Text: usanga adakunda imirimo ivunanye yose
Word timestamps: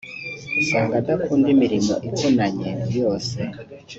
usanga 0.61 0.93
adakunda 1.01 1.47
imirimo 1.55 1.93
ivunanye 2.09 2.69
yose 2.97 3.39